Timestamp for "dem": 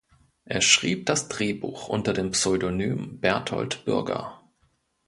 2.13-2.31